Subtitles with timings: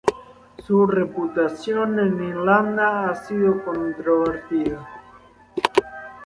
[0.65, 4.89] Su reputación en Irlanda ha sido controvertida.